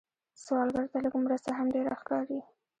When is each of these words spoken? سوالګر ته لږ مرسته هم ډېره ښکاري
سوالګر 0.43 0.85
ته 0.91 0.97
لږ 1.03 1.13
مرسته 1.25 1.49
هم 1.57 1.67
ډېره 1.75 1.93
ښکاري 2.01 2.39